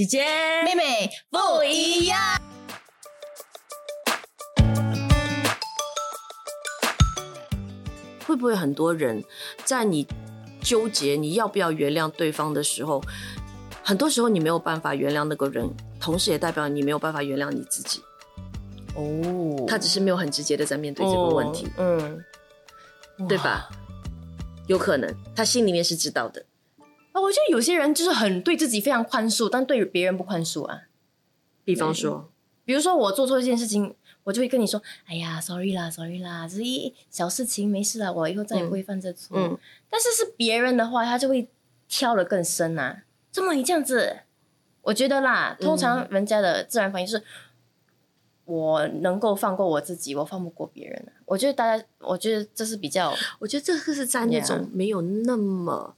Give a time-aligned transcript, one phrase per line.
[0.00, 0.24] 姐姐、
[0.64, 2.18] 妹妹不一样。
[8.26, 9.22] 会不会很多人
[9.62, 10.06] 在你
[10.62, 13.02] 纠结你要不要原谅对方的时候，
[13.82, 15.68] 很多时候你没有办法原谅那个人，
[16.00, 18.02] 同时也代表你没有办法原谅你自己。
[18.94, 22.24] 哦他只是没有很直接的在面对这个问题，嗯，
[23.28, 23.68] 对吧？
[24.66, 26.42] 有可能他心里面是知道的。
[27.20, 30.84] 啊，我觉得有些人就是很对自己非常宽恕，但对别人不宽恕啊。
[31.64, 32.30] 比方说，
[32.64, 39.36] 比如说我做错一件事情，我就会跟你说：“哎呀，sorry 啦，sorry 啦，这是一小事情，没事啦，我以后再也不会犯这错。
[39.38, 41.48] 嗯，但是是别人的话，他就会
[41.88, 43.02] 挑的更深啊。
[43.30, 44.20] 怎么你这样子？
[44.82, 47.22] 我觉得啦，通常人家的自然反应是，
[48.46, 51.20] 我能够放过我自己，我放不过别人啊。
[51.26, 55.94] 我觉得大家，我觉得这是比较我觉得这个是在那种没有那么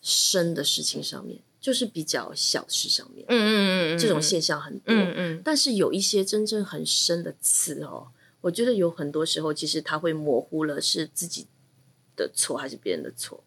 [0.00, 4.94] 深的事情上面，就是比较小事上面，嗯嗯嗯这种现象很多。
[4.94, 8.08] 嗯嗯但是有一些真正很深的刺哦，
[8.40, 11.46] 我觉得有很多时候其实他会模糊了是自己
[12.16, 13.42] 的错还是别人的错，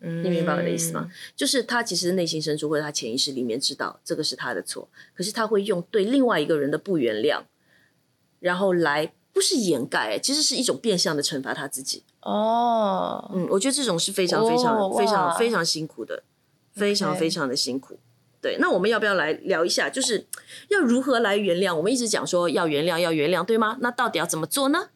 [0.00, 1.10] 嗯你明白我的意思吗？？
[1.36, 7.42] 就是他其实内心深处或者他潜意识里面知道这个是他的错，可是他会用对另外一个人的不原谅，
[8.38, 12.04] 然后来不是掩盖，其实是一种变相的惩罚他自己。
[12.20, 16.22] 哦，嗯，我觉得这种是非常非常、哦非常非常辛苦的，
[16.74, 17.98] 非常非常的辛苦。
[18.40, 20.26] 对，那我们要不要来聊一下，就是
[20.68, 21.74] 要如何来原谅？
[21.74, 23.78] 我们一直讲说要原谅，要原谅，对吗？
[23.80, 24.88] 那到底要怎么做呢？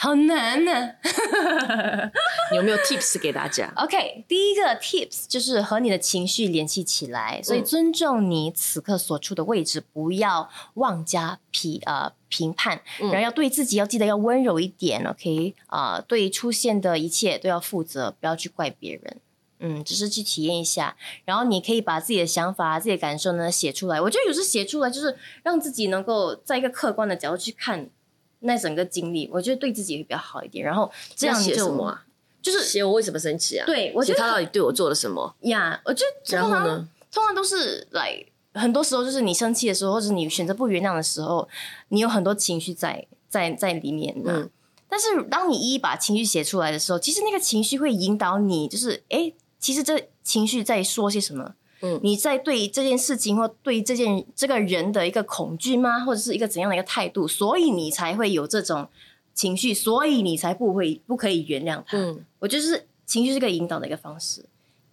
[0.00, 0.70] 好难呢、
[2.52, 19.16] 你有没有 tips 给大家？OK，第一个 tips 就是和你的情绪联系起来，所以嗯尊重你此刻所处的位置，不要妄加批呃评判，嗯然后要对自己要记得要温柔一点，OK 啊、对出现的一切都要负责，不要去怪别人。
[19.60, 24.00] 嗯，只是去体验一下，然后你可以把自己的想法、自己的感受呢写出来。
[24.00, 27.90] 我觉得有时写出来，就是让自己能够在一个客观的角度去看
[28.40, 30.64] 那整个经历，我觉得对自己会比较好一点。
[30.64, 32.04] 然后这样写你就什么啊？
[32.40, 33.66] 就是写我为什么生气啊？
[33.66, 35.34] 对我觉得写他到底对我做了什么？
[35.40, 36.88] 呀我觉得通常然后呢？
[37.10, 38.24] 通常都是来，
[38.54, 41.48] 很多时候就是你生气的时候，或者你选择不原谅的时候，
[41.88, 44.32] 你有很多情绪在在在里面嘛。
[44.34, 44.50] 嗯
[44.90, 51.54] 但是当你一一把情绪写出来的时候，其实那个情绪会引导你，就是诶，其实这情绪在说些什么？
[51.80, 56.00] 嗯你在对这件事情或对这件这个人的一个恐惧吗？
[56.04, 57.28] 或者是一个怎样的一个态度？
[57.28, 58.88] 所以你才会有这种
[59.34, 61.96] 情绪，所以你才不会不可以原谅他。
[61.96, 64.44] 嗯，我觉得是情绪是个引导的一个方式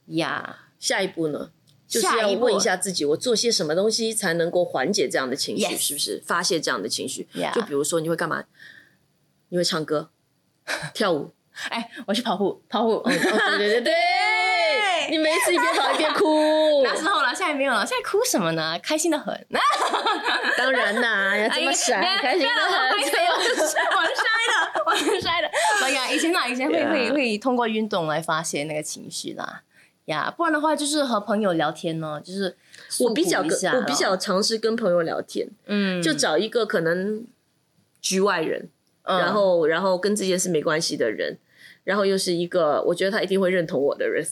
[0.07, 0.67] 呀。
[0.79, 1.51] 下一步呢？
[1.87, 6.21] 就是要问一下自己，我做些什么东西才能够缓解这样的情绪 Yes 是不是？
[6.25, 8.43] 发泄这样的情绪 Yeah 就比如说，你会干嘛？
[9.49, 10.09] 你会唱歌、
[10.93, 11.31] 跳舞。
[11.69, 12.95] 哎，我去跑步，跑步。
[12.95, 13.93] 哦，对对对对，
[15.09, 16.81] 你每一次一边跑一边哭。
[16.83, 17.85] 那时候了，现在没有了。
[17.85, 18.77] 现在哭什么呢？
[18.81, 19.33] 开心的很。
[20.57, 22.91] 当然啦，要这么闪，哎开心的很。
[22.91, 25.49] 不要不要我摔的，我是摔的。
[25.83, 29.61] 哎呀，以前呐，以前会会会通过运动来发泄那个情绪啦。
[30.05, 32.55] 呀，不然的话就是和朋友聊天呢，就是
[32.99, 37.25] 我比较跟我比较尝试跟朋友聊天，嗯，就找一个可能
[38.01, 38.69] 局外人，
[39.03, 41.39] 嗯然后然后跟这件事没关系的人，
[41.83, 44.23] 然后又是一个我觉得他一定会认同我的人，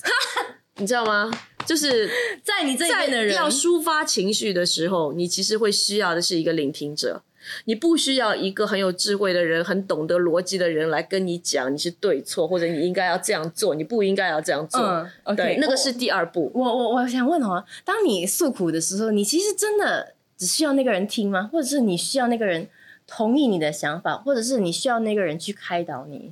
[0.77, 1.31] 你知道吗？
[1.65, 2.09] 就是
[2.43, 7.21] 在你这在边的人要抒发情绪的时候，你其实会需要的是一个聆听者。
[7.65, 14.79] 你不需要一个很有智慧的人、很懂得逻辑的人来跟你讲你是对错，或者你应该要这样做，你不应该要这样做。
[14.79, 16.49] 嗯，OK，对，那个是第二步。
[16.55, 21.49] 我我我想问哦，当你诉苦的时候，你其实真的只需要那个人听吗？
[21.51, 22.69] 或者是你需要那个人
[23.05, 26.31] 同意你的想法，或者是你需要那个人去开导你？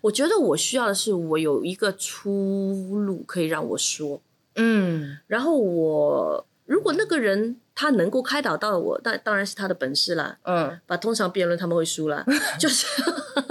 [0.00, 4.20] 我觉得我需要的是，我有一个出路可以让我说，
[4.54, 10.38] 嗯然后我如果那个人他能够开导到我，但当然是他的本事啦。
[10.44, 12.24] 嗯，把通常辩论他们会输啦，
[12.58, 12.86] 就是。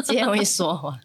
[0.03, 0.99] 今天会说话。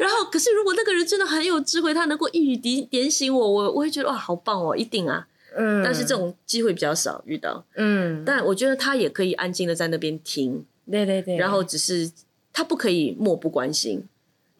[0.00, 5.26] 然后，可是如果那个人真的很有智慧，他能够一语点点醒我，我我会觉得哇，好棒哦，一定啊。
[5.56, 12.10] 嗯，但是这种机会比较少遇到，嗯，但我觉得他也可以安静的在那边听，对对对，然后只是
[12.56, 14.08] 他不可以漠不关心，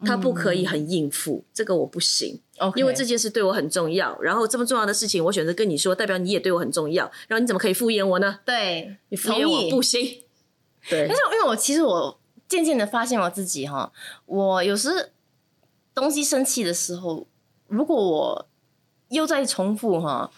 [0.04, 2.38] 他不可以很应付，这个我不行。
[2.58, 8.40] OK 因为这件事对我很重要，然后这么重要的事情，我选择跟你说，代表你也对我很重要，然后你怎么可以敷衍我呢？
[8.44, 10.24] 对你敷衍我不行。
[10.90, 13.90] 对但，是因为我其实我渐渐的发现我自己哈，
[14.26, 15.12] 我有时
[15.94, 17.26] 东西生气的时候，
[17.66, 18.48] 如果我
[19.08, 20.30] 又在重复哈，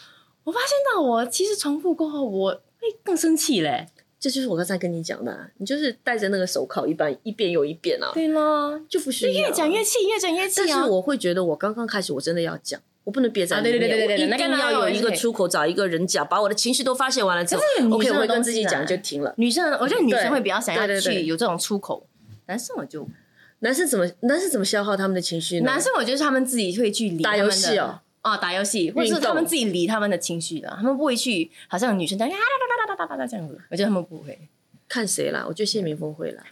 [0.45, 3.89] 我发现到我其实重复过后，我会更生气嘞。
[4.21, 9.49] 这就是我刚才跟你讲的啊、你就是戴着那个手铐一般一遍又一遍啊，对啦，就不需要。
[9.49, 10.65] 越讲越气，越讲越气啊。
[10.67, 17.63] 但是我会觉得，我刚刚开始我真的要讲，我不能憋在啊里面，对对对对对我一定要有一个个出口，找一个人讲，把我的情绪都发泄完了之后
[17.93, 19.33] ，OK，我会跟自己讲就停了。
[19.37, 22.05] 女生，我觉得女生会比较想要去有这种出口，
[22.47, 23.07] 男生我就，
[23.61, 25.67] 男生怎么男生怎么消耗他们的情绪呢？
[25.67, 28.01] 男生我觉得是他们自己会去理打游戏哦。
[28.29, 34.39] 哦，打游戏，或者是他们自己理他们的情绪的，他们不会去，好像女生这样啊哒哒哒哒哒哒这样子，我觉得他们不会。
[34.91, 35.45] 看谁啦？
[35.47, 36.43] 我觉得谢明峰会啦，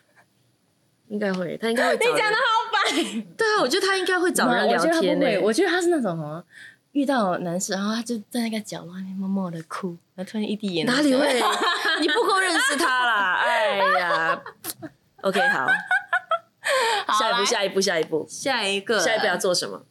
[1.09, 1.97] 应该会，他应该会。
[1.97, 6.45] 你讲的好白，对啊，我觉得他应该会找人聊天呢、我觉得他是那种哦，
[6.93, 11.43] 遇到男生，然后他就在那个角落里默默的哭，然后突然一滴眼泪，哪里会？
[12.03, 13.37] 你不够认识他啦！
[13.43, 14.43] 哎呀
[15.23, 15.67] ，OK，好，
[17.07, 19.83] 好下一步，下一步，下一步，下一个，下一步要做什么？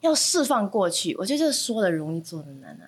[0.00, 2.84] 要释放过去，我觉得这说的容易，做的难啊。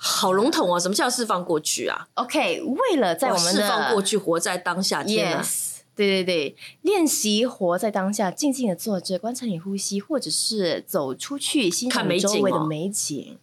[0.00, 5.02] 好笼统哦，什么叫释放过去啊？OK，为了在我们的释放过去，活在当下。
[5.02, 13.38] Yes，对对对，练习活在当下，静静的坐着，观察你呼吸，或者是走出去欣赏看美景周围的哦美景，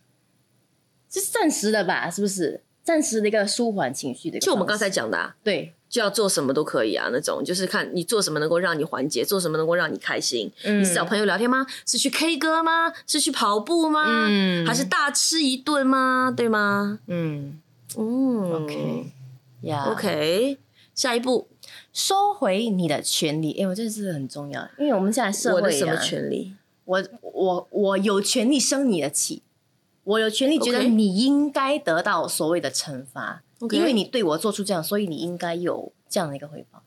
[1.09, 2.09] 这是暂时的吧？
[2.09, 2.63] 是不是？
[2.81, 4.45] 暂时的一个舒缓情绪的一个。
[4.45, 10.51] 就我们刚才讲的、啊，对，就要做什么都可以啊，那种就是看你做什么能够让你缓解，做什么能够让你开心。
[10.65, 11.65] 嗯你是找朋友聊天吗？
[11.87, 12.91] 是去 K 歌吗？
[13.07, 14.25] 是去跑步吗？
[14.27, 16.33] 嗯还是大吃一顿吗？
[16.35, 16.99] 对吗？
[17.07, 17.61] 嗯
[17.97, 19.05] 嗯，OK
[19.61, 20.57] 呀 OK，
[20.93, 21.47] 下一步，
[21.93, 23.53] 收回你的权利。
[23.61, 26.53] 哎，我这是很重要，因为我们现在社会、啊、我的什么权利？
[26.83, 29.43] 我我我有权利生你的气，
[30.05, 36.81] 我有权利觉得 OK 你应该得到所谓的惩罚 OK 因为你对我做出这样，所以你应该有这样的一个回报。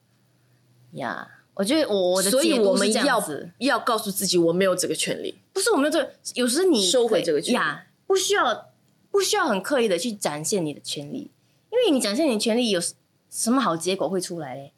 [0.92, 3.22] 呀我觉得我我的所以解读是这我们要
[3.58, 5.36] 要告诉自己，我没有这个权利。
[5.52, 8.68] 不是我们有这个，有时你收回这个权利呀，不需要
[9.10, 11.32] 不需要很刻意的去展现你的权利，
[11.72, 12.80] 因为你展现你的权利有
[13.28, 14.72] 什么好结果会出来嘞？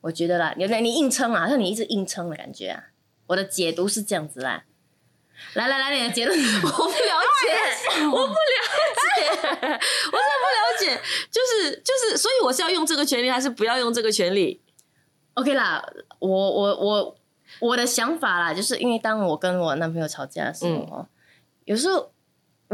[0.00, 2.84] 我觉得啦，你你硬撑啊，像你一直硬撑的感觉啊。
[3.26, 4.64] 我的解读是这样子啦。
[5.54, 6.38] 来来来，你的结论。
[6.62, 8.58] 我不了解， 我不了
[9.16, 9.78] 解，我真的
[10.10, 11.00] 不了解。
[11.30, 14.60] 就是就是，所以我是要用这个权利，还是不要用这个权利
[15.34, 15.84] ？OK 啦，
[16.18, 17.16] 我我我
[17.60, 21.06] 我的想法啦，就是因为当我跟我男朋友吵架的时候，哦，
[21.64, 22.11] 有时候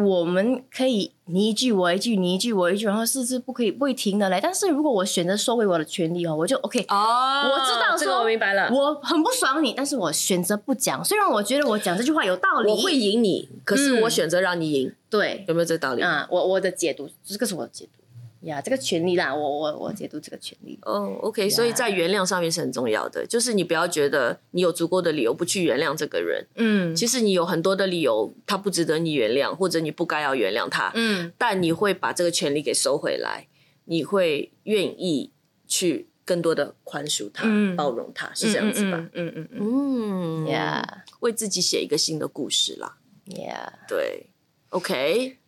[0.05, 4.41] 我们可以你一句我一句，你一句我一句，然后是是不可以不会停的来。
[4.41, 8.71] 但是如果我选择收回我的权利哦，我就 OK，、哦我知道这个说我明白了。
[8.73, 11.05] 我很不爽你，但是我选择不讲。
[11.05, 16.03] 虽然我觉得我讲这句话有道理，我会赢你，可是嗯我选择让你赢，对有没有这道理？
[16.03, 17.98] 啊、我我的解读，这个是我的解读
[18.43, 20.79] 呀，这个权利啦，我我我解读这个权利。
[20.83, 33.49] 哦，OK，所以在原谅上面是很重要的，就是你不要觉得你有足够的理由不去原谅这个人，嗯其实你有很多的理由，他不值得你原谅，或者你不该要原谅他，嗯但你会把这个权利给收回来，
[33.87, 35.33] 你会愿意
[35.67, 38.99] 去更多的宽恕他、嗯包容他，是这样子吧？
[39.15, 42.99] 嗯嗯嗯嗯嗯呀为自己写一个新的故事啦。
[43.37, 44.27] 呀，对
[44.69, 45.39] ，OK。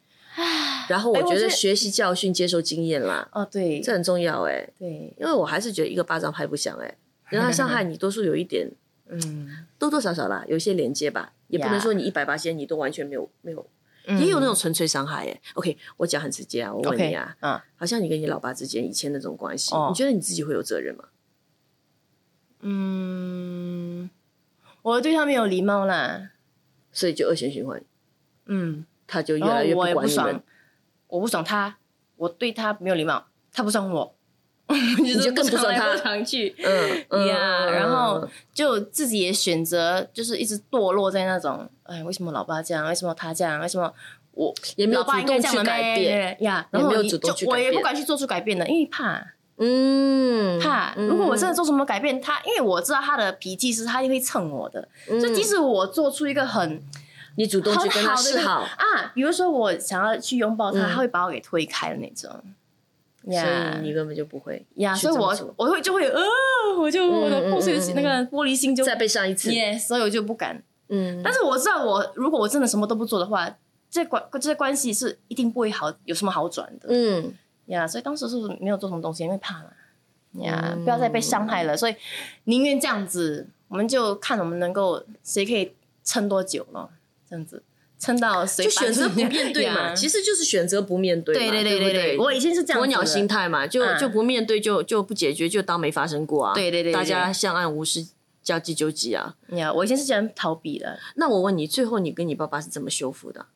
[0.88, 6.96] 然后我觉得学习教训、接受经验啦，哦对这很重要哎、对，因为我还是觉得一个巴掌拍不响哎、
[7.30, 8.70] 人他伤害你，多数有一点
[9.08, 13.66] 嗯，多多少少啦，有一些连接吧，也不能说你一百八千你都完全没有没有，
[14.06, 14.20] 嗯。
[14.20, 21.04] 也有那种纯粹伤害哎、OK，我讲很直接啊，我问你啊，嗯，好像你跟你老爸之间以前那种关系，哦你觉得你自己会有责任吗？
[22.62, 24.10] 嗯，
[24.82, 26.30] 我对他没有礼貌啦，
[26.92, 27.82] 所以就恶性循环，
[28.46, 29.94] 嗯，他就越来越管你
[31.08, 31.76] 我不爽他，
[32.16, 34.14] 我对他没有礼貌，他不爽我，
[35.02, 36.54] 你就更不爽他常去。
[36.64, 38.24] 嗯嗯呀嗯然后
[38.54, 42.86] 就自己也选择，就是一直堕落在那种，哎，为什么老爸这样？
[42.86, 43.58] 为什么他这样？
[43.60, 43.92] 为什么
[44.32, 46.64] 我也没有主动去改变，咩呀？
[46.70, 49.26] 然后也没有主动就我也不敢去做出改变的，因为怕
[49.58, 50.94] 嗯怕。
[50.96, 56.80] 如果我真的做什么改变，他因为我知道他的脾气是他会蹭我的，嗯所以即使我做出一个很
[57.40, 60.90] 你主动去跟他示好，啊，比如说我想要去拥抱他，嗯。
[60.90, 62.30] 他会把我给推开的那种。
[63.22, 64.66] 所以你根本就不会。
[64.74, 66.22] 呀，去所以我我会就会呃，
[66.78, 70.62] 我就我的破碎的心那个玻璃心就再被上一次，耶，所以我就不敢。
[70.88, 73.48] 嗯，但是我知道我如果我真的什么都不做的话，
[73.90, 76.88] 这关这关系是一定不会好，有什么好转的。
[76.90, 77.32] 嗯。
[77.66, 77.86] 呀。
[77.86, 79.70] 所以当时是没有做什么东西，因为怕嘛。
[80.42, 80.84] 呀，嗯。
[80.84, 81.96] 不要再被伤害了，所以
[82.44, 86.88] 宁愿这样子，我们就看我们能够谁可以撑多久了，
[87.30, 87.62] 这样子
[87.98, 96.54] 撑到谁就选择不面对嘛，其实实就是选择不面对嘛，对对对不对对，我以前是这样鸵鸟心态嘛，就嗯就不面对，就就不解决，就当没发生过啊。
[96.54, 98.06] 对对对对大家相安无事，
[98.42, 99.36] 将计就计啊。
[99.48, 100.98] 呀，我以前是这样逃避的。
[101.16, 103.46] 那我问你，最后你跟你爸爸是怎么修复的？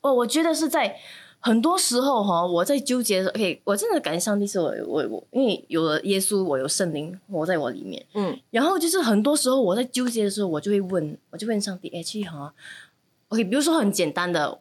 [0.00, 0.96] 哦，我觉得是在
[1.38, 8.04] 很多时候哈，我在纠结的时候，OK，我真的感谢上帝是我我我，因为有了耶稣，我有圣灵活在我里面。
[8.14, 12.52] 嗯，然后就是很多时候我在纠结的时候，我就会问，我就问上帝，哎，其实哈，
[13.28, 14.60] OK，比如说很简单的，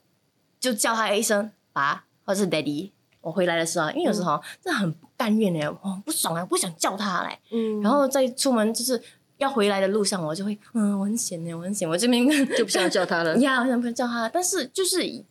[0.60, 2.92] 就叫他一声爸或者是 daddy。
[3.22, 7.40] 我回来的时候，因为有时候真的很不甘愿哎，我不爽啊，不想叫他嘞。
[7.52, 9.02] 嗯，然后在出门就是
[9.38, 13.36] 要回来的路上，我就会嗯，我很闲呢，我很闲，我这边就不想叫他了。
[13.42, 14.30] 呀，我想不想叫他？
[14.30, 15.24] 但是就是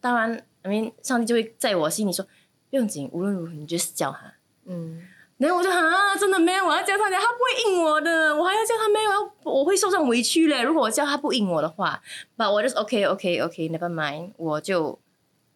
[0.00, 2.24] 当然，I mean，上帝就会在我心里说
[2.68, 4.34] 不用紧，无论如何你就是叫他。
[4.64, 5.02] 嗯，
[5.36, 10.62] 然后我就啊，真的没有，我要叫他，他不会应我的，我还要叫他没有，我会受上委屈嘞。
[10.62, 12.00] 如果我叫他不应我的话，
[12.36, 14.98] 那我就 OK OK OK，Never mind，我就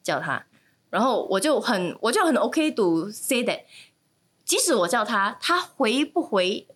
[0.03, 0.45] 叫他。
[0.91, 3.61] 然后我就很我就很 OK to say that，
[4.45, 6.67] 即使我叫他，他回不回，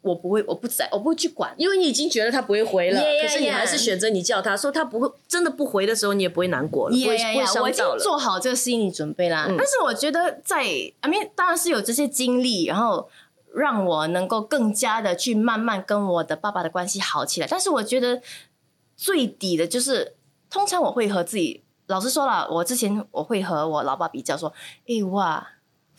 [0.00, 7.84] 我不会，我不在，我不会去管，因为你已经觉得他不会回了 Yeah, 可是你还是选择你叫他说他不会真的不回的时候，你也不会难过了，不会呀不会呀我已经。
[7.98, 9.46] 做好这个心理准备啦。
[9.48, 13.08] 嗯但是我觉得在，I mean，当然是有这些经历，然后
[13.52, 17.46] 让我能够更加的去慢慢跟我的爸爸的关系好起来。
[17.50, 18.22] 但是我觉得
[18.96, 20.14] 最底的就是，
[20.48, 24.52] 通常我会和自己，老实说了，我之前我会和我老爸比较说，
[24.86, 25.46] 哎哇，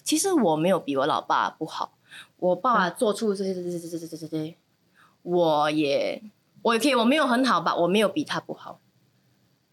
[0.04, 1.92] 其实我没有比我老爸不好，
[2.40, 4.56] 我爸爸做出这些这些这些这些这些，
[5.22, 6.24] 我也
[6.62, 8.80] 我也可以，我没有很好吧，我没有比他不好。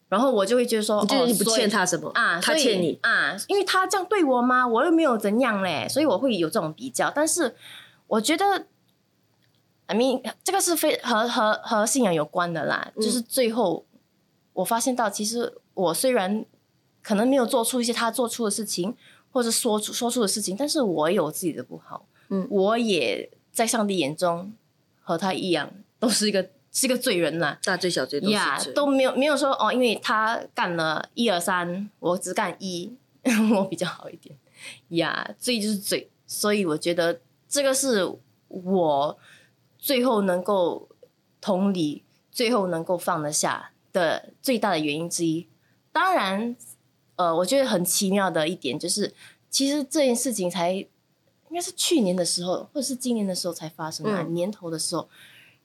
[0.08, 2.98] 然后我就会觉得说，你觉得你不欠他什么啊，他欠你。
[3.02, 4.66] 啊，因为他这样对我吗？
[4.66, 7.10] 我又没有怎样嘞，所以我会有这种比较。
[7.10, 7.56] 但是
[8.06, 8.66] 我觉得
[9.86, 12.92] ，I mean，这个是非和和和信仰有关的啦。
[12.94, 13.84] 嗯就是最后
[14.52, 16.44] 我发现到，其实我虽然
[17.02, 18.96] 可能没有做出一些他做出的事情，
[19.32, 22.06] 或者说出说出的事情，但是我有自己的不好。
[22.28, 24.52] 嗯我也在上帝眼中
[25.00, 27.58] 和他一样，都是一个是一个罪人啦。
[27.64, 28.72] 大罪小罪都呀是罪。
[28.74, 32.94] 都没有没有说哦，因为他干了一二三，我只干一，
[33.54, 34.36] 我比较好一点。
[34.88, 38.10] 呀，罪就是罪，所以我觉得这个是
[38.48, 39.18] 我
[39.78, 40.88] 最后能够
[41.40, 45.46] 同理，最后能够放得下的最大的原因之一。
[45.92, 46.56] 当然，
[47.16, 49.14] 呃，我觉得很奇妙的一点就是，
[49.48, 50.86] 其实这件事情才
[51.50, 55.08] 应该是去年的时候，或者是今年的时候才发生啊，嗯年头的时候。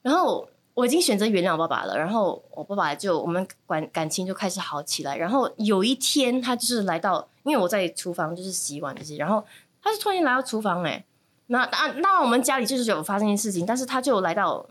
[0.02, 5.16] 然后我已经选择原谅我爸爸了，然后我爸爸就我们感感情就开始好起来。
[5.18, 9.44] 然后有一天，他就是来到，因为我在厨房就是洗碗这些，然后
[9.82, 11.04] 他就突然间来到厨房、哎，
[11.48, 14.66] 那那那我们家里就是有发生一件事情，但是他就来到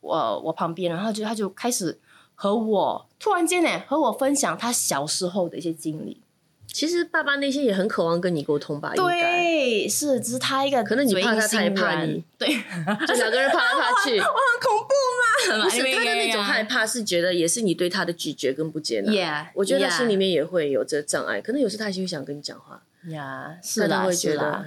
[0.00, 1.98] 我我旁边，然后就他就开始
[2.34, 6.20] 和我突然间呢和我分享他小时候的一些经历。
[6.66, 8.92] 其实爸爸内心也很渴望跟你沟通吧。
[8.96, 12.48] 对，是，只是他一个可能你怕他他也怕你，对，
[13.06, 19.12] 就两个人怕来怕去， 我很恐怖嘛， 不是他的那种害怕，是觉得也是你对他的拒绝跟不接纳。
[19.12, 24.64] ，Yeah，我觉得他心里面面也会有这障碍，可能有时他心里想跟你讲话，呀，是但他啦会觉得是的。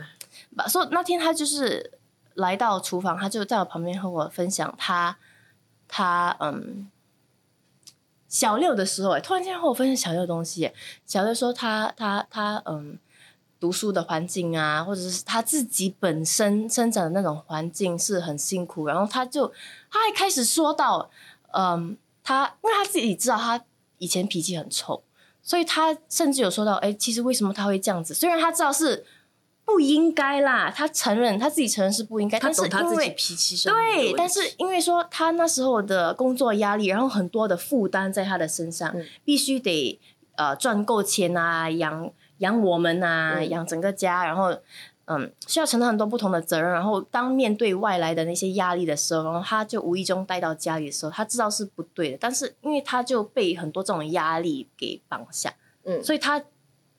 [0.56, 1.92] 把所以那天他就是
[2.36, 5.18] 来到厨房，他就在我旁边和我分享他
[5.88, 6.88] 他嗯
[8.28, 10.72] 小六的时候，哎，突然间和我分享小六的东西。
[11.06, 12.98] 小六说他他他嗯
[13.60, 19.48] 读书的环境啊，或者是他自己本身生长的那种环境是很辛苦，然后他就
[19.90, 21.10] 他还开始说到，
[21.54, 23.64] 嗯，他因为他自己知道他
[23.98, 25.02] 以前脾气很臭，
[25.42, 28.14] 所以他甚至有说到，哎，其实为什么他会这样子？
[28.14, 29.06] 虽然他知道是
[29.68, 39.06] 不应该啦，他承认他自己承认是不应该，他但是懂他自己脾气上面的问对，但是因为说他那时候的工作压力，然后很多的负担在他的身上，嗯。
[39.26, 40.00] 必须得
[40.38, 43.50] 呃赚够钱啊，养养我们啊，嗯。
[43.50, 44.58] 养整个家，然后
[45.04, 56.02] 嗯需要承担很多不同的责任，然后当面对外来的那些压力的时候，然后他就无意中带到家里的时候，他知道是不对的，但是因为他就被很多这种压力给绑架，嗯。
[56.02, 56.42] 所以他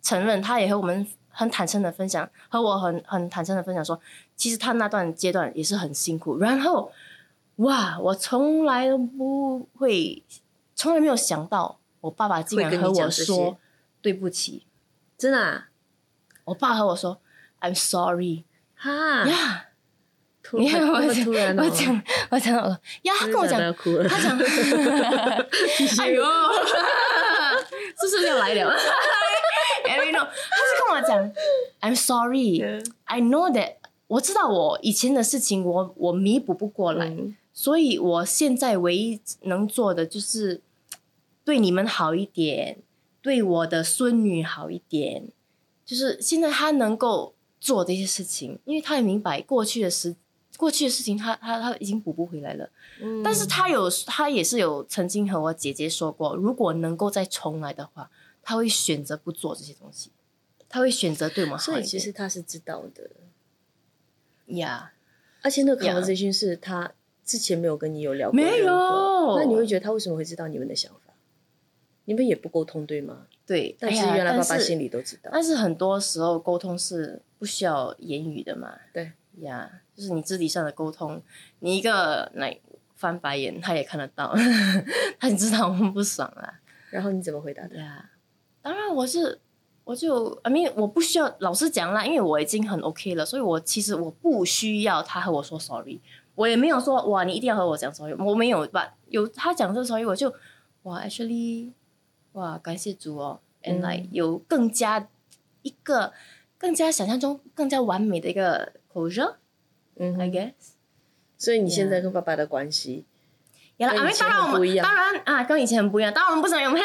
[0.03, 1.07] 承认，他也和我们
[1.39, 4.01] 很坦诚的分享，和我很很坦诚的分享说，
[4.35, 6.37] 其实他那段阶段也是很辛苦。
[6.39, 6.91] 然后，
[7.57, 10.25] 哇，我从来都不会，
[10.75, 13.57] 从来没有想到，我爸爸竟然和我说
[14.03, 14.67] 对不起。
[15.17, 15.69] 真的啊
[16.47, 17.21] 我爸和我说
[17.61, 18.43] I'm sorry
[18.75, 19.67] 哈，呀、
[20.43, 22.69] 突你看我然那么突然哦，我讲我讲我
[23.03, 24.37] 呀，他跟我讲他讲，
[26.01, 26.25] 哎呦，
[28.09, 28.77] 是不是要来了
[30.25, 31.33] 他是跟我讲
[31.81, 40.61] ，I'm sorry，I know that，我知道我以前的事情我我弥补不过来，嗯所以我现在唯一能做的就是
[41.45, 42.79] 对你们好一点，
[43.21, 45.29] 对我的孙女好一点，
[45.85, 50.15] 就是现在他能够做这些事情，因为他也明白过去的事。
[50.57, 52.69] 过去的事情他，他他已经补不回来了。
[53.01, 58.11] 嗯但是他有，他也是有曾经和我姐姐说过，如果能够再重来的话，
[58.49, 60.11] 他会选择不做这些东西，
[60.71, 61.63] 他会选择对我们好。
[61.67, 63.11] 所以其实他是知道的，
[64.47, 64.95] 呀
[65.43, 66.95] 而且那个 Yeah conversation 是他
[67.27, 71.13] 之前没有跟你有聊过没有那你会觉得他为什么会知道你们的想法？
[72.07, 73.27] 你们也不沟通对吗？
[73.45, 75.29] 对，但是原来爸爸心里都知道。
[75.31, 81.23] 但是很多时候沟通是不需要言语的嘛，对呀就是你肢体上的沟通，
[81.59, 82.59] 你一个来
[82.97, 84.35] 翻白眼，他也看得到，
[85.21, 86.63] 他也知道我们不爽啊。
[86.89, 87.69] 然后你怎么回答的？
[87.69, 88.11] 对啊，
[88.63, 89.41] 当然我是，
[89.85, 96.01] 我就，I mean，我不需要老师讲啦，因为我已经很 OK 了，所以我其实我不需要他和我说 sorry，
[96.35, 98.95] 我也没有说哇，你一定要和我讲 sorry，我没有吧？
[99.09, 100.33] 有他讲这个 sorry，我就
[100.83, 101.73] 哇，actually，
[102.33, 105.09] 哇，感谢主哦，and 嗯 like 有更加
[105.63, 106.13] 一个
[106.59, 109.37] 更加想象中更加完美的一个 closure，I
[109.97, 110.53] 嗯哼，guess。
[111.37, 113.07] 所以你现在跟爸爸的关系，
[113.79, 116.13] 呀，啊，跟以前当然我们不一样当然啊，跟以前很不一样。
[116.13, 116.81] 当然我们不想用嘿，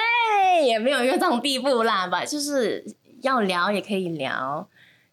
[0.66, 2.86] 也没有一个这种地步啦 吧，就是
[3.22, 4.68] 要聊也可以聊，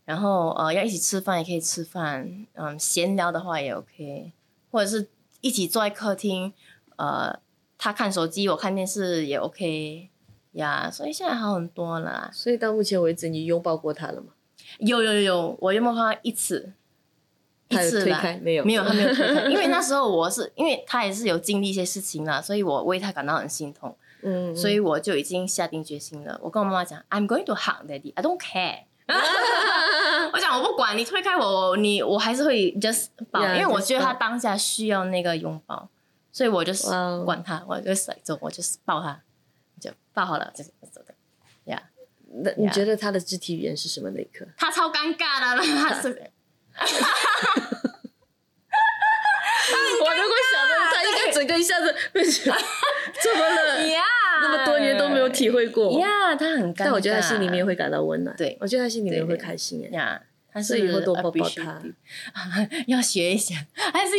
[0.05, 4.33] 然后呃要一起吃饭也可以吃饭，嗯，闲聊的话也 OK，
[4.71, 5.09] 或者是
[5.41, 6.53] 一起坐在客厅，
[6.97, 7.39] 呃，
[7.79, 10.09] 他看手机，我看电视也 OK
[10.53, 12.31] 呀，所以现在好很多了啦。
[12.33, 14.33] 所以到目前为止你拥抱过他了吗？
[14.79, 16.73] 有有有有，我拥抱他一次？
[17.69, 18.65] 一次啦推开没有？
[18.65, 26.39] 没有，他没有推开，因为那时候我是因为他也是有经历一些事情啦，所以我为他感到很心痛，嗯，嗯，所以我就已经下定决心了。
[26.43, 28.85] 我跟我妈妈讲，I'm going to hug daddy, I don't care。
[30.33, 35.89] 我讲我不管你推开我，你我还是会 just 抱 Yeah, 因为我觉得他当下需要那个拥抱，
[36.31, 36.87] 所以我就是
[37.25, 39.21] 管他，我就是走，我就是抱他，
[39.81, 41.15] 就抱好了，就是走的。
[41.65, 41.81] Yeah
[42.33, 44.47] 那你觉得他的肢体语言是什么那一刻？
[44.57, 46.09] 他超尴尬的，他是
[50.03, 52.53] 我如果想的，他应该整个一下子变成
[53.23, 53.81] 怎么了？
[53.89, 54.03] 呀，
[54.43, 55.99] 那么多年都没有体会过。
[55.99, 58.37] 呀，他很尴尬，但我觉得他心里面会感到温暖。
[58.37, 59.97] 对我觉得他心里面会开心哎。
[59.97, 60.21] 呀，
[60.53, 61.81] 他是所以以后多抱抱他
[62.89, 64.13] 要学一下，还是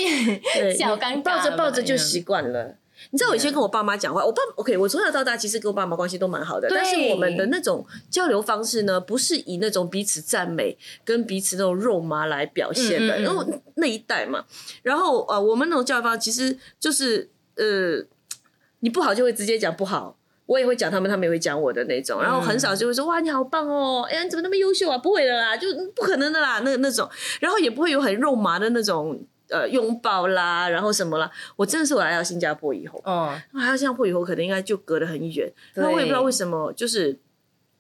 [0.60, 2.76] 对，小尴尬抱着抱着就习习惯了。
[3.10, 14.46] 你知道我以前跟我爸妈讲话，我爸 OK，我从小到大其实跟我爸妈关系都蛮好的，但是我们的那种交流方式呢，不是以那种彼此赞美跟彼此那种肉麻来表现的，嗯嗯嗯因为那一代嘛。
[14.84, 18.06] 然后呃，我们那种教育方式其实就是呃，
[18.82, 20.18] 你不好就会直接讲不好。
[20.48, 24.98] 我也会讲他们，他们也会讲我的那种，然后很少就会说、哇你好棒哦，哎呀你怎么那么优秀啊？
[24.98, 27.10] 不会的啦，就不可能的啦，那那种，
[27.40, 29.18] 然后也不会有很肉麻的那种
[29.52, 31.30] 呃拥抱啦，然后什么啦。
[31.56, 37.20] 我真的是我来到新加坡以后，哦，来到新加坡以后，可能应该就隔得很远，我也不知道为什么，就是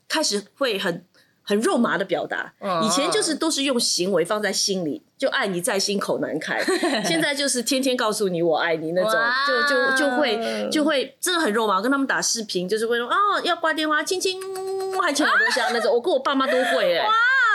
[0.07, 1.03] 开始会很
[1.43, 2.53] 很肉麻的表达。
[2.60, 6.62] 嗯以前就是都是用行为放在心里，就爱你在心口难开。
[7.05, 9.13] 现在就是天天告诉你我爱你那种，
[9.47, 11.81] 就就就会就会真的很肉麻。
[11.81, 15.91] 跟他们打视频就是会说哦要挂电话，亲亲，嗯还亲耳朵下那种。
[15.91, 17.03] 我跟我爸妈都会哎、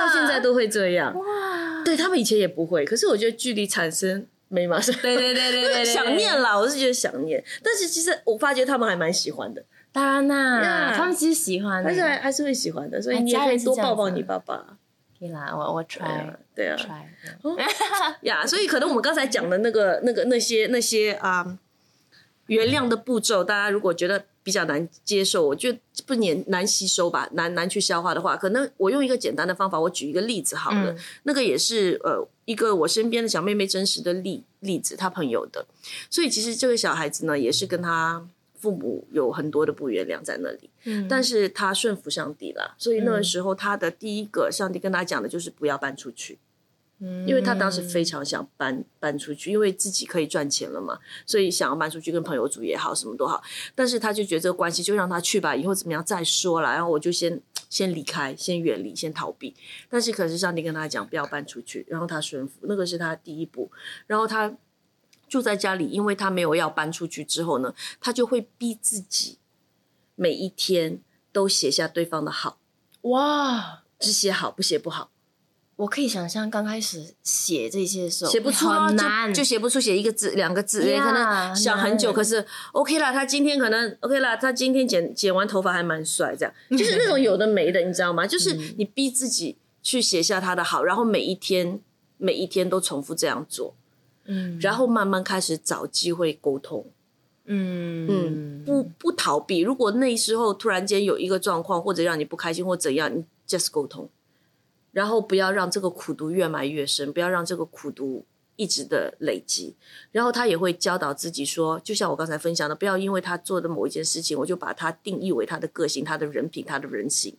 [0.00, 1.14] 到现在都会这样。
[1.14, 1.24] 哇，
[1.86, 4.94] 对他们以前也不会，可是我觉得距离产生没马上。
[5.00, 14.76] 对对对对对对， 想念啦，我是觉得想念，但是其实我发觉他们还蛮喜欢的，当然啦，呀他们其实喜欢的，但是还还是会喜欢的，所以哎你也可以多抱抱你爸爸。
[15.18, 17.00] 可以啦，我我 try 对啊，try，
[18.20, 21.56] 呀，所以可能我们刚才讲的那个、那个、那些、那些啊，
[22.48, 30.98] 原谅的步骤，大家如果觉得比较难接受，我觉得不难难吸收吧，难难去消化的话，可能我用一个简单的方法，我举一个例子好了，嗯。
[31.24, 35.66] 那个也是呃一个我身边的小妹妹真实的例例子，她朋友的，
[36.08, 41.08] 所以其实这个小孩子呢，也是跟她父母有很多的不原谅在那里，嗯。
[41.08, 46.38] 但是他顺服上帝了，所以那个时候他的第一个上帝跟他讲的就是不要搬出去。
[46.98, 53.42] 因为他当时非常想搬搬出去，因为自己可以赚钱了嘛，所以想要搬出去跟朋友住也好，什么都好。
[53.74, 56.72] 但是他就觉得这个关系就让他去吧，以后怎么样再说啦。
[56.72, 59.54] 然后我就先先离开，先远离，先逃避。
[59.90, 63.70] 但是可是上帝跟他讲不要搬出去，然后他顺服，那个是他第一步。
[64.06, 64.56] 然后他
[65.28, 69.38] 住在家里，因为他没有要搬出去之后呢，他就会逼自己
[70.14, 72.58] 每一天都写下对方的好，
[73.02, 73.82] 哇。
[73.98, 75.10] 只写好不写不好。
[75.76, 82.14] 我可以想象刚开始写这些的时候写不出啊很难，就就写不出写一个字两个字，可能想很久，难。
[82.14, 86.54] 可是 OK 啦，他今天可能 OK 啦，他今天剪剪完头发还蛮帅，这样。
[86.70, 88.26] 就是那种有的没的，你知道吗？
[88.26, 91.78] 就是你逼自己去写下他的好，然后每一天
[92.16, 93.74] 每一天都重复这样做，
[94.24, 94.58] 嗯。
[94.58, 96.86] 然后慢慢开始找机会沟通，
[97.44, 98.06] 嗯。
[98.08, 99.58] 嗯，不不逃避。
[99.58, 104.08] 如果那时候突然间有一个状况或者让你不开心或怎样，你 just 沟通，
[104.96, 108.24] 然后不要让这个苦毒越埋越深，不要让这个苦毒
[108.56, 109.76] 一直的累积。
[110.10, 117.36] 然后他也会教导自己说，就像我刚才分享的，不要因为他做的某一件事情，我就把他定义为他的个性、他的人品、他的人性，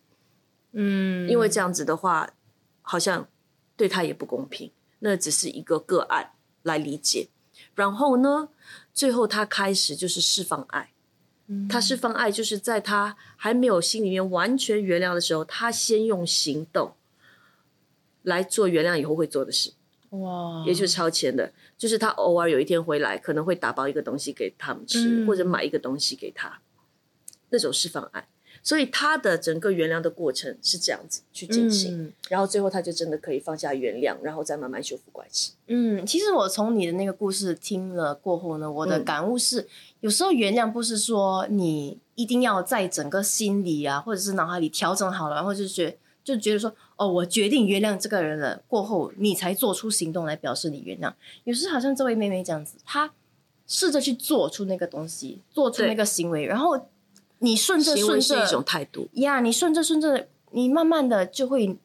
[0.70, 2.30] 嗯，因为这样子的话，
[2.80, 3.26] 好像
[3.76, 4.70] 对他也不公平。
[5.00, 6.30] 那只是一个个案
[6.62, 7.26] 来理解。
[7.74, 8.50] 然后呢，
[8.94, 10.92] 最后他开始就是释放爱。
[11.68, 16.92] 他释放爱，就是在他还没有心里面完全原谅的时候，他先用行动
[18.28, 19.72] 来做原谅以后会做的事，
[20.10, 25.26] 哇，也就是超前的，就是他偶尔有一天回来，可能会打包一个东西给他们吃，嗯。
[25.26, 26.60] 或者买一个东西给他，
[27.50, 28.28] 那种释放爱。
[28.60, 32.12] 所以他的整个原谅的过程是这样子去进行，嗯。
[32.28, 35.52] 然后最后他就真的可以放下原谅，然后再慢慢修复关系。
[35.68, 39.66] 嗯，其实我从你的那个故事听了过后呢，我的嗯感悟是，
[40.00, 45.96] 有时候原谅不是说你一定要在整个心里啊，或者是脑海里调整好了，然后就觉
[46.34, 51.12] 就觉得说，哦，我决定原谅这个人了，过后你才做出行动来表示你原谅。
[51.44, 53.12] 有时好像这位妹妹这样子，她
[53.66, 56.88] 试着去做出那个东西，做出那个行为，然后
[57.38, 61.78] 你顺着行顺着一种态度，呀你顺着顺着，你慢慢的就会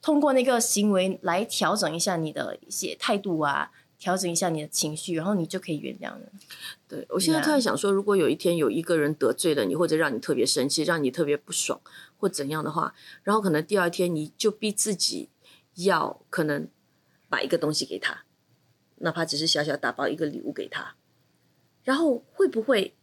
[0.00, 3.70] 通过那个行为来调整一下你的一些态度啊，
[4.02, 6.22] 调整一下你的情绪，然后你就可以原谅了。
[6.88, 11.80] 对我现在突然想说，如果有一天有一个人得罪了你，或者让你特别生气，让你特别不爽，
[12.16, 15.28] 或怎样的话，然后可能第二天你就逼自己
[15.76, 16.66] 要可能
[17.28, 18.24] 买一个东西给他，
[18.96, 20.96] 哪怕只是小小打包一个礼物给他，
[21.84, 22.96] 然后会不会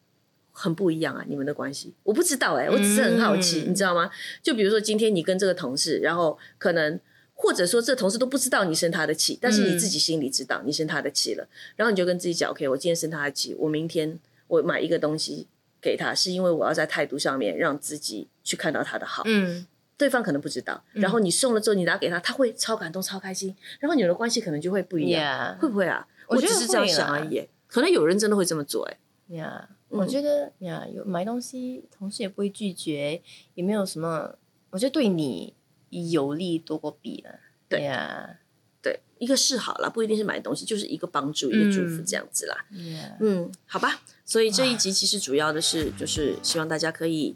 [0.51, 1.23] 很不一样啊？
[1.29, 4.11] 你们的关系我不知道哎、我只是很好奇，嗯你知道吗？
[4.43, 6.99] 就比如说今天你跟这个同事，然后可能。
[7.41, 11.47] 或者说，这同事都不知道你生他的气，但是你嗯自己心里知道你生他的气了，
[11.77, 15.47] 然后你就跟自己讲：“OK，我今天生他的气，我明天我买一个东西
[15.81, 19.23] 给他，是因为我要在态度上面让自己去看到他的好。
[19.25, 19.65] 嗯
[19.97, 26.05] 对方可能不知道，然后你送了之后，你拿给他，他会超感动、超开心，然后你们的关系可能就会不一样会不会啊？
[26.27, 27.47] 我觉得只是这样想而已。
[27.67, 28.97] 可能有人真的会这么做，哎，
[29.35, 33.21] 呀嗯我觉得呀，有买东西，同事也不会拒绝，
[33.55, 34.35] 也没有什么，
[34.69, 35.53] 我觉得对你
[35.89, 37.39] 有利多过弊了。
[37.67, 38.37] 对呀
[38.81, 42.55] 对，一个是好啦，不一定是买东西，就是一个帮助、一个祝福这样子啦。
[42.71, 44.01] 呀，嗯，好吧。
[44.25, 47.35] 所以这一集其实主要的是，就是希望大家可以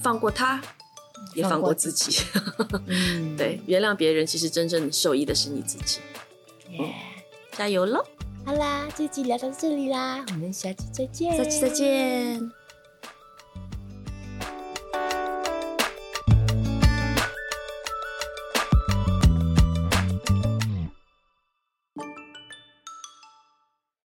[0.00, 0.62] 放过他，
[1.34, 2.24] 也放过自己。
[2.86, 6.00] 嗯，对，原谅别人，其实真正受益的是你自己。
[6.70, 6.94] 耶
[7.52, 8.04] 加油喽！
[8.44, 12.52] 好啦，这集聊到这里啦，我们下期再见，下期再见。